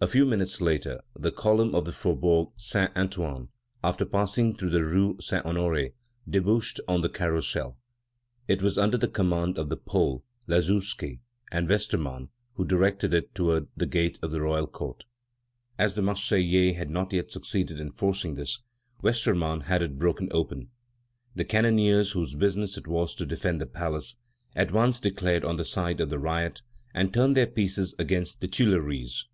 A 0.00 0.06
few 0.06 0.24
minutes 0.24 0.62
later, 0.62 1.02
the 1.14 1.30
column 1.30 1.74
of 1.74 1.84
the 1.84 1.92
Faubourg 1.92 2.48
Saint 2.56 2.96
Antoine, 2.96 3.50
after 3.84 4.06
passing 4.06 4.56
through 4.56 4.70
the 4.70 4.82
rue 4.86 5.18
Saint 5.20 5.44
Honoré, 5.44 5.92
debouched 6.26 6.80
on 6.88 7.02
the 7.02 7.10
Carrousel. 7.10 7.76
It 8.48 8.62
was 8.62 8.78
under 8.78 8.96
command 9.06 9.58
of 9.58 9.68
the 9.68 9.76
Pole, 9.76 10.24
Lazouski, 10.48 11.20
and 11.52 11.68
Westermann, 11.68 12.30
who 12.54 12.64
directed 12.64 13.12
it 13.12 13.34
toward 13.34 13.68
the 13.76 13.84
gate 13.84 14.18
of 14.22 14.30
the 14.30 14.40
Royal 14.40 14.66
Court. 14.66 15.04
As 15.78 15.94
the 15.94 16.00
Marseillais 16.00 16.72
had 16.72 16.88
not 16.88 17.12
yet 17.12 17.30
succeeded 17.30 17.78
in 17.78 17.90
forcing 17.90 18.36
this, 18.36 18.60
Westermann 19.02 19.64
had 19.64 19.82
it 19.82 19.98
broken 19.98 20.28
open. 20.30 20.70
The 21.36 21.44
cannoneers, 21.44 22.12
whose 22.12 22.34
business 22.34 22.78
it 22.78 22.86
was 22.86 23.14
to 23.16 23.26
defend 23.26 23.60
the 23.60 23.66
palace, 23.66 24.16
at 24.56 24.72
once 24.72 25.00
declared 25.00 25.44
on 25.44 25.56
the 25.56 25.66
side 25.66 26.00
of 26.00 26.08
the 26.08 26.18
riot 26.18 26.62
and 26.94 27.12
turned 27.12 27.36
their 27.36 27.46
pieces 27.46 27.94
against 27.98 28.40
the 28.40 28.48
Tuileries. 28.48 29.26